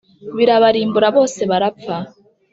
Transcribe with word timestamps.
birabarimbura 0.37 1.07
bose 1.17 1.41
barapfa 1.51 1.95